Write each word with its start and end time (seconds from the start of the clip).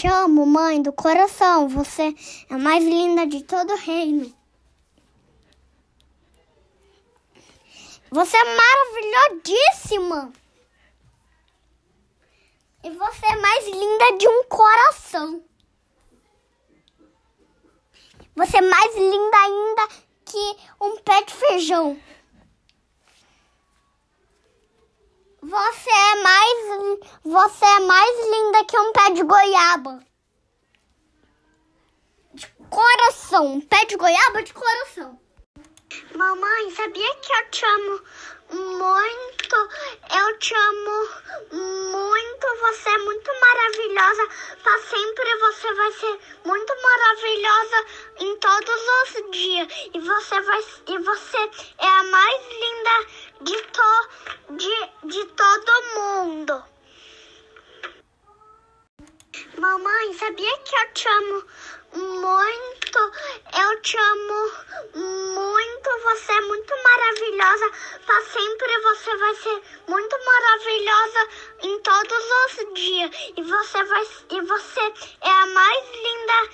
te 0.00 0.06
amo, 0.06 0.46
mãe 0.46 0.80
do 0.80 0.94
coração. 0.94 1.68
Você 1.68 2.14
é 2.48 2.54
a 2.54 2.58
mais 2.58 2.82
linda 2.82 3.26
de 3.26 3.44
todo 3.44 3.70
o 3.74 3.76
reino. 3.76 4.34
Você 8.10 8.34
é 8.34 8.44
maravilhosíssima. 8.56 10.32
E 12.82 12.88
você 12.88 13.26
é 13.26 13.36
mais 13.36 13.66
linda 13.66 14.16
de 14.16 14.26
um 14.26 14.44
coração. 14.44 15.44
Você 18.36 18.56
é 18.56 18.62
mais 18.62 18.96
linda 18.96 19.36
ainda 19.36 19.88
que 20.24 20.56
um 20.80 20.96
pé 21.02 21.24
de 21.24 21.34
feijão. 21.34 22.00
Você 25.42 25.90
é 25.90 26.14
mais 26.22 26.98
você 27.24 27.64
é 27.64 27.80
mais 27.80 28.30
linda 28.30 28.64
que 28.64 28.78
um 28.78 28.92
pé 28.92 29.10
de 29.12 29.22
goiaba. 29.22 30.04
De 32.34 32.46
coração, 32.68 33.60
pé 33.62 33.86
de 33.86 33.96
goiaba 33.96 34.42
de 34.42 34.52
coração. 34.52 35.18
Mamãe, 36.14 36.70
sabia 36.70 37.14
que 37.16 37.32
eu 37.32 37.50
te 37.50 37.64
amo 37.64 38.02
muito? 38.52 39.56
Eu 40.16 40.38
te 40.38 40.54
amo 40.54 41.08
muito. 41.52 42.46
Você 42.60 42.88
é 42.88 42.98
muito 42.98 43.30
maravilhosa. 43.40 44.28
Pra 44.62 44.78
sempre 44.82 45.38
você 45.38 45.74
vai 45.74 45.92
ser 45.92 46.18
muito 46.44 46.74
maravilhosa 46.82 47.86
em 48.18 48.36
todos 48.38 48.82
os 49.02 49.30
dias. 49.30 49.68
E 49.94 50.00
você 50.00 50.40
vai 50.42 50.64
e 50.86 50.98
você 50.98 51.50
é 51.78 51.86
a 51.86 52.04
mais 52.04 52.42
linda 52.52 53.06
de, 53.40 53.62
to, 53.62 54.08
de, 54.50 55.08
de 55.08 55.24
todo 55.26 55.82
mundo. 55.94 56.64
Mamãe, 59.60 60.14
sabia 60.14 60.58
que 60.60 60.74
eu 60.74 60.94
te 60.94 61.06
amo 61.06 61.44
muito? 61.92 62.98
Eu 63.60 63.82
te 63.82 63.94
amo 63.98 64.52
muito. 64.94 65.90
Você 66.02 66.32
é 66.32 66.40
muito 66.40 66.74
maravilhosa. 66.82 67.70
Pra 68.06 68.22
sempre 68.22 68.78
você 68.80 69.16
vai 69.18 69.34
ser 69.34 69.62
muito 69.86 70.16
maravilhosa 70.24 71.28
em 71.60 71.78
todos 71.80 72.24
os 72.40 72.74
dias. 72.74 73.10
E 73.36 73.42
você 73.42 73.84
vai 73.84 74.02
e 74.30 74.40
você 74.40 74.80
é 75.20 75.30
a 75.30 75.46
mais 75.48 75.90
linda 75.90 76.48